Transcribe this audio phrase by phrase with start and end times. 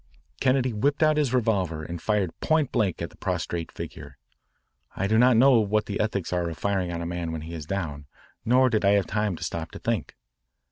[0.39, 4.17] Kennedy whipped out his revolver and fired point blank at the prostrate figure.
[4.95, 7.53] I do not know what the ethics are of firing on a man when he
[7.53, 8.07] is down,
[8.43, 10.15] nor did I have time to stop to think.